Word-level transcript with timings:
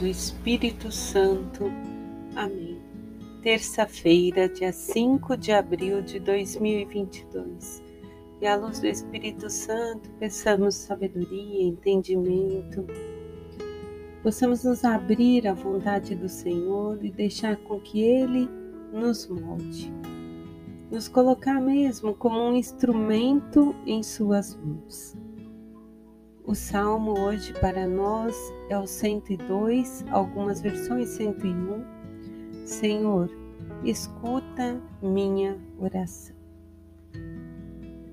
do 0.00 0.06
Espírito 0.06 0.90
Santo. 0.90 1.70
Amém. 2.34 2.80
Terça-feira, 3.42 4.48
dia 4.48 4.72
5 4.72 5.36
de 5.36 5.52
abril 5.52 6.00
de 6.00 6.18
2022. 6.18 7.82
E 8.40 8.46
à 8.46 8.56
luz 8.56 8.80
do 8.80 8.86
Espírito 8.86 9.50
Santo, 9.50 10.08
peçamos 10.18 10.74
sabedoria, 10.74 11.62
entendimento. 11.62 12.86
Possamos 14.22 14.64
nos 14.64 14.86
abrir 14.86 15.46
à 15.46 15.52
vontade 15.52 16.14
do 16.14 16.30
Senhor 16.30 16.98
e 17.04 17.10
deixar 17.10 17.58
com 17.58 17.78
que 17.78 18.00
Ele 18.00 18.48
nos 18.90 19.28
molde. 19.28 19.92
Nos 20.90 21.08
colocar 21.08 21.60
mesmo 21.60 22.14
como 22.14 22.40
um 22.40 22.56
instrumento 22.56 23.76
em 23.84 24.02
Suas 24.02 24.56
mãos. 24.56 25.14
O 26.50 26.54
salmo 26.56 27.16
hoje 27.16 27.52
para 27.60 27.86
nós 27.86 28.36
é 28.68 28.76
o 28.76 28.84
102, 28.84 30.04
algumas 30.10 30.60
versões 30.60 31.10
101. 31.10 31.84
Senhor, 32.66 33.30
escuta 33.84 34.82
minha 35.00 35.56
oração. 35.78 36.34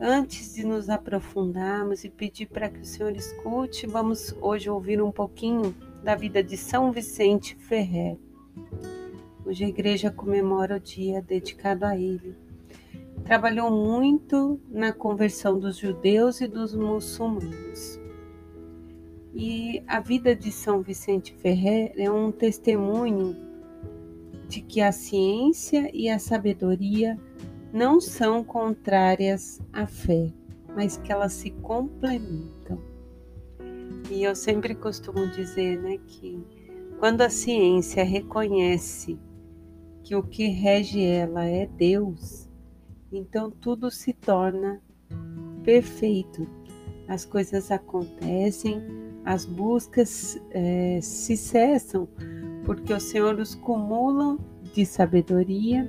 Antes 0.00 0.52
de 0.52 0.66
nos 0.66 0.90
aprofundarmos 0.90 2.02
e 2.02 2.10
pedir 2.10 2.46
para 2.46 2.68
que 2.68 2.80
o 2.80 2.84
Senhor 2.84 3.14
escute, 3.14 3.86
vamos 3.86 4.34
hoje 4.40 4.68
ouvir 4.68 5.00
um 5.00 5.12
pouquinho 5.12 5.72
da 6.02 6.16
vida 6.16 6.42
de 6.42 6.56
São 6.56 6.90
Vicente 6.90 7.54
Ferrer. 7.54 8.18
Hoje 9.46 9.64
a 9.64 9.68
igreja 9.68 10.10
comemora 10.10 10.78
o 10.78 10.80
dia 10.80 11.22
dedicado 11.22 11.84
a 11.84 11.96
ele. 11.96 12.34
Trabalhou 13.22 13.70
muito 13.70 14.60
na 14.68 14.92
conversão 14.92 15.56
dos 15.56 15.76
judeus 15.76 16.40
e 16.40 16.48
dos 16.48 16.74
muçulmanos. 16.74 18.02
E 19.34 19.82
a 19.88 19.98
vida 19.98 20.34
de 20.36 20.52
São 20.52 20.80
Vicente 20.80 21.34
Ferrer 21.34 21.92
é 21.96 22.08
um 22.08 22.30
testemunho 22.30 23.36
de 24.48 24.60
que 24.60 24.80
a 24.80 24.92
ciência 24.92 25.90
e 25.92 26.08
a 26.08 26.20
sabedoria 26.20 27.18
não 27.72 28.00
são 28.00 28.44
contrárias 28.44 29.60
à 29.72 29.86
fé, 29.86 30.32
mas 30.76 30.96
que 30.96 31.10
elas 31.10 31.32
se 31.32 31.50
complementam. 31.50 32.80
E 34.08 34.22
eu 34.22 34.36
sempre 34.36 34.74
costumo 34.74 35.26
dizer, 35.32 35.80
né, 35.80 35.98
que 36.06 36.40
quando 37.00 37.22
a 37.22 37.28
ciência 37.28 38.04
reconhece 38.04 39.18
que 40.04 40.14
o 40.14 40.22
que 40.22 40.46
rege 40.46 41.02
ela 41.02 41.44
é 41.44 41.66
Deus, 41.66 42.48
então 43.10 43.50
tudo 43.50 43.90
se 43.90 44.12
torna 44.12 44.80
perfeito. 45.64 46.46
As 47.08 47.24
coisas 47.24 47.70
acontecem, 47.70 48.80
as 49.24 49.46
buscas 49.46 50.40
é, 50.50 50.98
se 51.00 51.36
cessam, 51.36 52.08
porque 52.64 52.92
o 52.92 53.00
Senhor 53.00 53.38
os 53.38 53.54
cumula 53.54 54.38
de 54.74 54.84
sabedoria, 54.84 55.88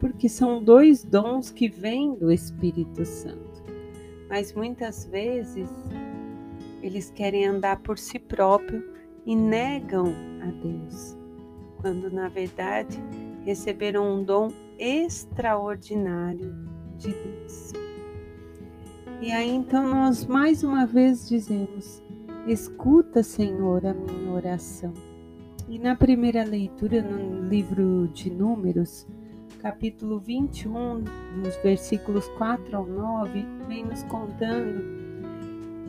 porque 0.00 0.28
são 0.28 0.62
dois 0.62 1.04
dons 1.04 1.50
que 1.50 1.68
vêm 1.68 2.14
do 2.14 2.32
Espírito 2.32 3.04
Santo. 3.04 3.62
Mas 4.28 4.52
muitas 4.52 5.04
vezes 5.04 5.68
eles 6.82 7.10
querem 7.10 7.46
andar 7.46 7.78
por 7.80 7.98
si 7.98 8.18
próprio 8.18 8.84
e 9.24 9.34
negam 9.34 10.12
a 10.42 10.46
Deus, 10.46 11.16
quando 11.80 12.10
na 12.10 12.28
verdade 12.28 12.98
receberam 13.44 14.16
um 14.16 14.24
dom 14.24 14.50
extraordinário 14.78 16.54
de 16.98 17.12
Deus. 17.12 17.72
E 19.20 19.30
aí 19.30 19.50
então 19.50 19.88
nós 19.88 20.26
mais 20.26 20.62
uma 20.62 20.84
vez 20.84 21.28
dizemos: 21.28 22.02
Escuta, 22.46 23.22
Senhor, 23.22 23.86
a 23.86 23.94
minha 23.94 24.30
oração. 24.30 24.92
E 25.66 25.78
na 25.78 25.96
primeira 25.96 26.44
leitura, 26.44 27.00
no 27.00 27.48
livro 27.48 28.06
de 28.08 28.28
Números, 28.28 29.06
capítulo 29.62 30.20
21, 30.20 30.98
nos 31.42 31.56
versículos 31.62 32.28
4 32.36 32.76
ao 32.76 32.84
9, 32.84 33.46
vem 33.66 33.86
nos 33.86 34.02
contando 34.02 34.84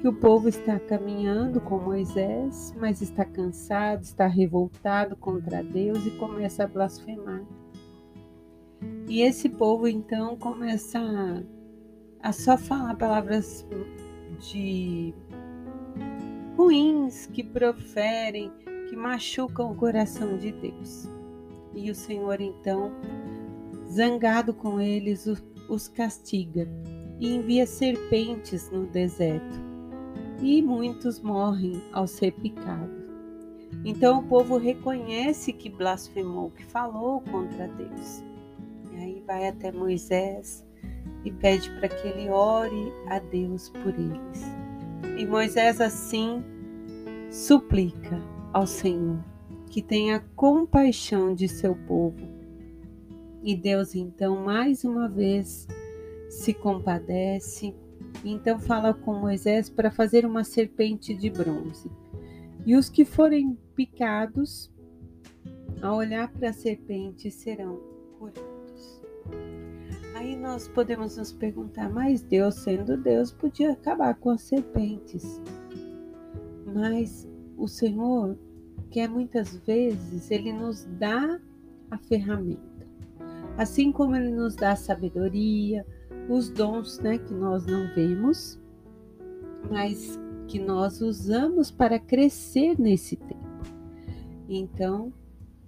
que 0.00 0.06
o 0.06 0.12
povo 0.12 0.48
está 0.48 0.78
caminhando 0.78 1.60
com 1.60 1.78
Moisés, 1.78 2.72
mas 2.78 3.02
está 3.02 3.24
cansado, 3.24 4.04
está 4.04 4.28
revoltado 4.28 5.16
contra 5.16 5.64
Deus 5.64 6.06
e 6.06 6.12
começa 6.12 6.62
a 6.62 6.68
blasfemar. 6.68 7.42
E 9.08 9.20
esse 9.20 9.48
povo 9.48 9.88
então 9.88 10.36
começa 10.36 11.00
a, 11.00 12.28
a 12.28 12.32
só 12.32 12.56
falar 12.56 12.94
palavras 12.94 13.66
de 14.38 15.12
ruins 16.56 17.26
que 17.26 17.44
proferem, 17.44 18.50
que 18.88 18.96
machucam 18.96 19.72
o 19.72 19.74
coração 19.74 20.38
de 20.38 20.52
Deus. 20.52 21.08
E 21.74 21.90
o 21.90 21.94
Senhor 21.94 22.40
então, 22.40 22.90
zangado 23.90 24.54
com 24.54 24.80
eles, 24.80 25.28
os 25.68 25.88
castiga 25.88 26.66
e 27.20 27.34
envia 27.34 27.66
serpentes 27.66 28.70
no 28.70 28.86
deserto. 28.86 29.60
E 30.40 30.62
muitos 30.62 31.20
morrem 31.20 31.82
ao 31.92 32.06
ser 32.06 32.32
picados. 32.32 33.04
Então 33.84 34.20
o 34.20 34.22
povo 34.22 34.56
reconhece 34.56 35.52
que 35.52 35.68
blasfemou, 35.68 36.50
que 36.50 36.64
falou 36.64 37.20
contra 37.20 37.68
Deus. 37.68 38.22
E 38.92 38.96
aí 38.96 39.22
vai 39.26 39.48
até 39.48 39.70
Moisés 39.70 40.64
e 41.24 41.30
pede 41.30 41.68
para 41.70 41.88
que 41.88 42.08
ele 42.08 42.30
ore 42.30 42.92
a 43.08 43.18
Deus 43.18 43.68
por 43.68 43.92
eles. 43.94 44.55
E 45.16 45.24
Moisés 45.24 45.80
assim 45.80 46.44
suplica 47.30 48.20
ao 48.52 48.66
Senhor 48.66 49.18
que 49.70 49.80
tenha 49.82 50.20
compaixão 50.34 51.34
de 51.34 51.48
seu 51.48 51.74
povo. 51.74 52.28
E 53.42 53.56
Deus 53.56 53.94
então 53.94 54.44
mais 54.44 54.84
uma 54.84 55.08
vez 55.08 55.66
se 56.28 56.52
compadece, 56.52 57.74
então 58.24 58.58
fala 58.58 58.92
com 58.92 59.14
Moisés 59.14 59.70
para 59.70 59.90
fazer 59.90 60.26
uma 60.26 60.44
serpente 60.44 61.14
de 61.14 61.30
bronze. 61.30 61.90
E 62.64 62.76
os 62.76 62.88
que 62.88 63.04
forem 63.04 63.56
picados, 63.74 64.70
ao 65.80 65.96
olhar 65.96 66.30
para 66.32 66.50
a 66.50 66.52
serpente, 66.52 67.30
serão 67.30 67.80
curados. 68.18 68.55
Aí 70.16 70.34
nós 70.34 70.66
podemos 70.66 71.18
nos 71.18 71.30
perguntar, 71.30 71.90
mas 71.90 72.22
Deus, 72.22 72.54
sendo 72.54 72.96
Deus, 72.96 73.30
podia 73.30 73.72
acabar 73.72 74.14
com 74.14 74.30
as 74.30 74.40
serpentes. 74.40 75.42
Mas 76.74 77.28
o 77.54 77.68
Senhor 77.68 78.34
quer 78.90 79.10
muitas 79.10 79.58
vezes, 79.58 80.30
Ele 80.30 80.54
nos 80.54 80.86
dá 80.98 81.38
a 81.90 81.98
ferramenta. 81.98 82.86
Assim 83.58 83.92
como 83.92 84.16
Ele 84.16 84.30
nos 84.30 84.56
dá 84.56 84.72
a 84.72 84.76
sabedoria, 84.76 85.84
os 86.30 86.48
dons 86.48 86.98
né, 86.98 87.18
que 87.18 87.34
nós 87.34 87.66
não 87.66 87.94
vemos, 87.94 88.58
mas 89.70 90.18
que 90.48 90.58
nós 90.58 91.02
usamos 91.02 91.70
para 91.70 91.98
crescer 91.98 92.80
nesse 92.80 93.16
tempo. 93.16 93.60
Então, 94.48 95.12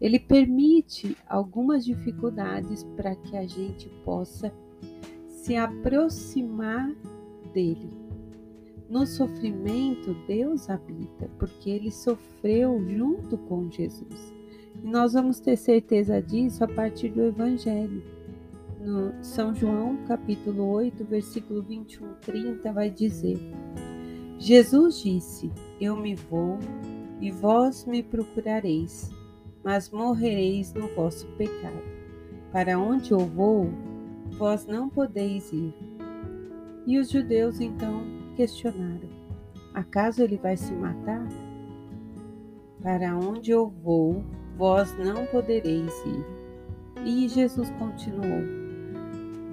ele 0.00 0.18
permite 0.18 1.16
algumas 1.28 1.84
dificuldades 1.84 2.84
para 2.96 3.14
que 3.14 3.36
a 3.36 3.46
gente 3.46 3.88
possa 4.04 4.52
se 5.26 5.56
aproximar 5.56 6.94
dele. 7.52 7.96
No 8.88 9.06
sofrimento, 9.06 10.14
Deus 10.26 10.68
habita, 10.70 11.28
porque 11.38 11.70
ele 11.70 11.90
sofreu 11.90 12.84
junto 12.88 13.36
com 13.38 13.70
Jesus. 13.70 14.34
E 14.82 14.86
nós 14.86 15.14
vamos 15.14 15.40
ter 15.40 15.56
certeza 15.56 16.20
disso 16.20 16.62
a 16.62 16.68
partir 16.68 17.08
do 17.08 17.22
Evangelho. 17.22 18.02
No 18.80 19.12
São 19.24 19.54
João, 19.54 19.96
capítulo 20.06 20.68
8, 20.68 21.04
versículo 21.04 21.62
21, 21.62 22.14
30, 22.20 22.72
vai 22.72 22.90
dizer: 22.90 23.38
Jesus 24.38 25.02
disse: 25.02 25.50
Eu 25.80 25.96
me 25.96 26.14
vou 26.14 26.58
e 27.20 27.30
vós 27.32 27.84
me 27.86 28.02
procurareis 28.02 29.10
mas 29.66 29.90
morrereis 29.90 30.72
no 30.72 30.86
vosso 30.94 31.26
pecado. 31.32 31.82
Para 32.52 32.78
onde 32.78 33.10
eu 33.10 33.18
vou, 33.18 33.68
vós 34.38 34.64
não 34.64 34.88
podeis 34.88 35.52
ir. 35.52 35.74
E 36.86 37.00
os 37.00 37.10
judeus 37.10 37.60
então 37.60 38.04
questionaram: 38.36 39.08
Acaso 39.74 40.22
ele 40.22 40.36
vai 40.36 40.56
se 40.56 40.72
matar? 40.72 41.26
Para 42.80 43.18
onde 43.18 43.50
eu 43.50 43.68
vou, 43.68 44.24
vós 44.56 44.96
não 44.98 45.26
podereis 45.26 45.92
ir. 46.06 46.24
E 47.04 47.28
Jesus 47.28 47.68
continuou: 47.70 48.44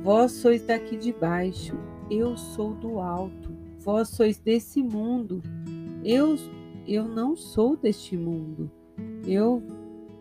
Vós 0.03 0.33
sois 0.33 0.63
daqui 0.63 0.95
de 0.95 1.11
baixo, 1.11 1.75
eu 2.11 2.37
sou 2.37 2.75
do 2.75 2.99
alto. 2.99 3.51
Vós 3.79 4.09
sois 4.09 4.37
desse 4.37 4.83
mundo, 4.83 5.41
eu, 6.05 6.35
eu 6.87 7.07
não 7.07 7.35
sou 7.35 7.75
deste 7.75 8.15
mundo. 8.15 8.69
Eu 9.25 9.63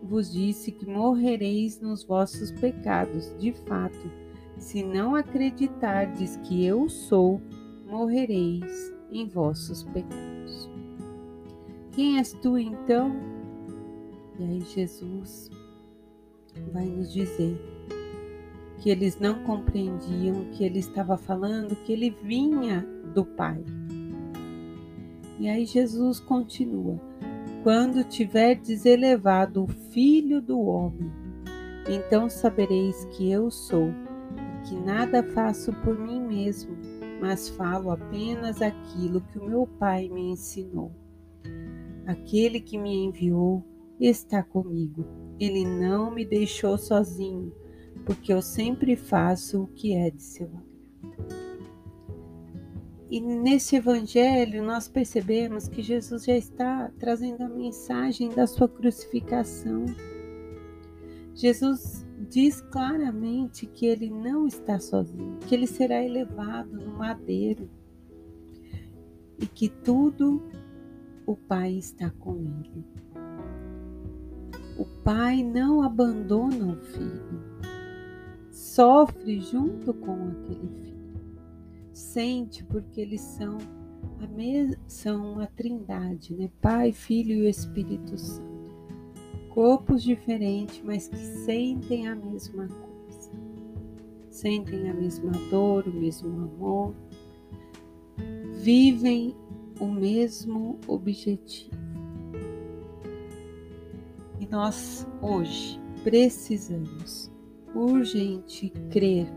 vos 0.03 0.33
disse 0.33 0.73
que 0.73 0.87
morrereis 0.87 1.81
nos 1.81 2.03
vossos 2.03 2.51
pecados. 2.53 3.33
De 3.39 3.53
fato, 3.53 4.11
se 4.59 4.83
não 4.83 5.15
acreditardes 5.15 6.37
que 6.39 6.65
eu 6.65 6.89
sou, 6.89 7.41
morrereis 7.87 8.93
em 9.11 9.27
vossos 9.27 9.85
pecados. 9.85 10.69
Quem 11.93 12.19
és 12.19 12.33
tu 12.33 12.57
então 12.57 13.15
E 14.39 14.45
aí 14.45 14.61
Jesus 14.61 15.51
vai 16.73 16.87
nos 16.87 17.13
dizer 17.13 17.61
que 18.79 18.91
eles 18.91 19.19
não 19.21 19.45
compreendiam 19.45 20.47
que 20.53 20.65
ele 20.65 20.81
estava 20.81 21.17
falando, 21.17 21.77
que 21.85 21.93
ele 21.93 22.11
vinha 22.11 22.87
do 23.15 23.25
Pai. 23.25 23.63
E 25.39 25.49
aí 25.49 25.65
Jesus 25.65 26.19
continua: 26.19 26.99
Quando 27.63 28.03
tiverdes 28.03 28.85
elevado 28.85 29.63
o 29.63 29.69
Filho 29.69 30.43
do 30.43 30.61
Homem, 30.61 31.13
então 31.89 32.29
sabereis 32.29 33.05
que 33.05 33.31
eu 33.31 33.53
sou, 33.53 33.89
e 33.89 34.69
que 34.69 34.75
nada 34.75 35.23
faço 35.23 35.73
por 35.75 35.97
mim 35.97 36.21
mesmo, 36.21 36.77
mas 37.21 37.49
falo 37.51 37.93
apenas 37.93 38.61
aquilo 38.61 39.21
que 39.21 39.39
o 39.39 39.45
meu 39.45 39.65
Pai 39.79 40.09
me 40.09 40.33
ensinou. 40.33 40.91
Aquele 42.05 42.61
que 42.61 42.77
me 42.77 43.05
enviou 43.05 43.65
está 44.01 44.43
comigo. 44.43 45.07
Ele 45.39 45.65
não 45.65 46.11
me 46.11 46.25
deixou 46.25 46.77
sozinho 46.77 47.53
porque 48.05 48.33
eu 48.33 48.43
sempre 48.43 48.97
faço 48.97 49.63
o 49.63 49.67
que 49.69 49.95
é 49.95 50.11
de 50.11 50.23
seu 50.23 50.49
agrado. 50.49 50.72
E 53.13 53.21
nesse 53.21 53.77
evangelho 53.77 54.65
nós 54.65 54.89
percebemos 54.89 55.69
que 55.69 55.83
Jesus 55.83 56.25
já 56.25 56.35
está 56.35 56.91
trazendo 56.99 57.43
a 57.43 57.49
mensagem 57.51 58.31
da 58.31 58.47
sua 58.47 58.67
crucificação. 58.67 59.85
Jesus 61.35 62.07
diz 62.31 62.63
claramente 62.63 63.67
que 63.67 63.85
ele 63.85 64.09
não 64.09 64.47
está 64.47 64.79
sozinho, 64.79 65.39
que 65.47 65.55
ele 65.55 65.67
será 65.67 66.03
elevado 66.03 66.75
no 66.81 66.97
madeiro 66.97 67.69
e 69.39 69.45
que 69.45 69.69
tudo 69.69 70.43
o 71.27 71.37
Pai 71.37 71.75
está 71.75 72.09
com 72.09 72.35
ele. 72.37 72.83
O 74.79 74.87
Pai 75.05 75.43
não 75.43 75.83
abandona 75.83 76.73
o 76.73 76.77
filho 76.81 77.53
sofre 78.53 79.41
junto 79.41 79.93
com 79.93 80.15
aquele 80.29 80.69
filho. 80.81 80.92
Sente 82.13 82.63
porque 82.65 83.01
eles 83.01 83.23
são 83.23 83.57
a 84.21 84.27
mesma, 84.27 84.77
são 84.87 85.41
a 85.41 85.47
Trindade, 85.47 86.35
né? 86.35 86.51
Pai, 86.61 86.93
Filho 86.93 87.47
e 87.47 87.49
Espírito 87.49 88.19
Santo. 88.19 88.53
Corpos 89.49 90.03
diferentes, 90.03 90.83
mas 90.85 91.09
que 91.09 91.17
sentem 91.17 92.09
a 92.09 92.15
mesma 92.15 92.69
coisa. 92.69 93.31
Sentem 94.29 94.91
a 94.91 94.93
mesma 94.93 95.33
dor, 95.49 95.89
o 95.89 95.91
mesmo 95.95 96.29
amor. 96.29 96.95
Vivem 98.61 99.35
o 99.81 99.87
mesmo 99.87 100.79
objetivo. 100.87 101.81
E 104.39 104.47
nós 104.51 105.07
hoje 105.23 105.81
precisamos 106.05 107.33
urgente 107.75 108.71
crer 108.91 109.33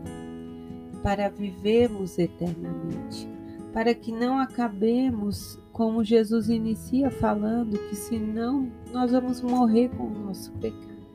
para 1.06 1.28
vivermos 1.28 2.18
eternamente, 2.18 3.28
para 3.72 3.94
que 3.94 4.10
não 4.10 4.40
acabemos 4.40 5.56
como 5.70 6.02
Jesus 6.02 6.48
inicia 6.48 7.12
falando, 7.12 7.78
que 7.88 7.94
senão 7.94 8.68
nós 8.92 9.12
vamos 9.12 9.40
morrer 9.40 9.88
com 9.90 10.08
o 10.08 10.18
nosso 10.26 10.50
pecado. 10.54 11.06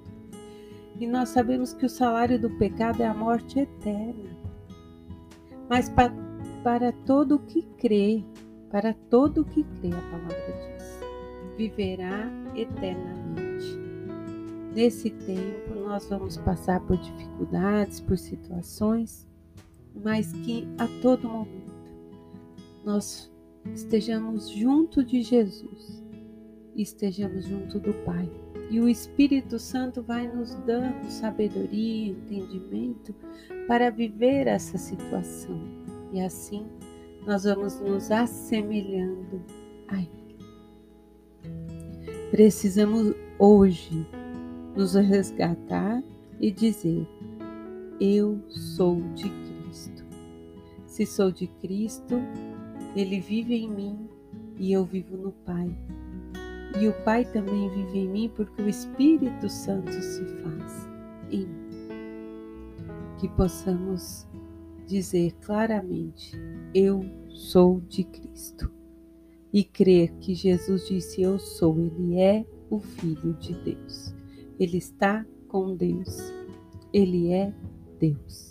E 0.97 1.05
nós 1.05 1.27
sabemos 1.27 1.73
que 1.73 1.85
o 1.85 1.89
salário 1.89 2.39
do 2.39 2.49
pecado 2.51 3.03
é 3.03 3.05
a 3.05 3.13
morte 3.13 3.59
eterna. 3.59 4.29
Mas 5.69 5.89
para, 5.89 6.13
para 6.63 6.93
todo 6.93 7.39
que 7.39 7.63
crê, 7.77 8.23
para 8.69 8.93
todo 8.93 9.43
que 9.43 9.61
crê, 9.61 9.89
a 9.89 10.09
palavra 10.09 10.77
diz, 10.77 10.99
viverá 11.57 12.31
eternamente. 12.55 13.77
Nesse 14.73 15.09
tempo, 15.09 15.75
nós 15.75 16.07
vamos 16.07 16.37
passar 16.37 16.79
por 16.79 16.95
dificuldades, 16.95 17.99
por 17.99 18.17
situações, 18.17 19.29
mas 19.95 20.31
que 20.31 20.67
a 20.77 20.87
todo 21.01 21.27
momento 21.27 21.71
nós 22.83 23.31
estejamos 23.73 24.49
junto 24.49 25.03
de 25.03 25.21
Jesus, 25.21 26.03
estejamos 26.75 27.45
junto 27.45 27.79
do 27.79 27.93
Pai. 28.05 28.29
E 28.69 28.79
o 28.79 28.87
Espírito 28.87 29.59
Santo 29.59 30.01
vai 30.01 30.27
nos 30.27 30.55
dando 30.65 31.05
sabedoria, 31.09 32.11
entendimento 32.11 33.13
para 33.67 33.89
viver 33.89 34.47
essa 34.47 34.77
situação. 34.77 35.59
E 36.13 36.21
assim 36.21 36.65
nós 37.25 37.43
vamos 37.43 37.79
nos 37.79 38.09
assemelhando 38.11 39.41
a 39.89 39.97
Ele. 39.97 40.37
Precisamos 42.31 43.13
hoje 43.37 44.07
nos 44.75 44.93
resgatar 44.93 46.01
e 46.39 46.51
dizer: 46.51 47.05
Eu 47.99 48.41
sou 48.47 49.01
de 49.13 49.29
Cristo. 49.29 49.50
Se 50.91 51.05
sou 51.05 51.31
de 51.31 51.47
Cristo, 51.47 52.15
Ele 52.97 53.21
vive 53.21 53.55
em 53.55 53.69
mim 53.69 54.09
e 54.57 54.73
eu 54.73 54.83
vivo 54.83 55.15
no 55.15 55.31
Pai. 55.31 55.73
E 56.81 56.85
o 56.85 56.93
Pai 57.05 57.23
também 57.23 57.69
vive 57.69 57.99
em 57.99 58.09
mim 58.09 58.31
porque 58.35 58.61
o 58.61 58.67
Espírito 58.67 59.47
Santo 59.47 59.89
se 59.93 60.25
faz 60.25 60.89
em 61.31 61.45
mim. 61.45 61.87
Que 63.17 63.29
possamos 63.29 64.27
dizer 64.85 65.31
claramente: 65.39 66.37
Eu 66.73 67.05
sou 67.29 67.79
de 67.87 68.03
Cristo. 68.03 68.69
E 69.53 69.63
crer 69.63 70.11
que 70.19 70.35
Jesus 70.35 70.89
disse: 70.89 71.21
Eu 71.21 71.39
sou, 71.39 71.79
Ele 71.79 72.19
é 72.19 72.45
o 72.69 72.81
Filho 72.81 73.33
de 73.35 73.53
Deus. 73.63 74.13
Ele 74.59 74.75
está 74.75 75.25
com 75.47 75.73
Deus. 75.73 76.33
Ele 76.91 77.31
é 77.31 77.53
Deus. 77.97 78.50